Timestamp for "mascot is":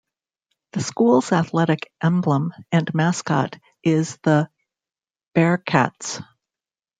2.95-4.17